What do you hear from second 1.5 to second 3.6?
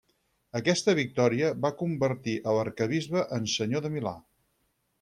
va convertir a l'arquebisbe en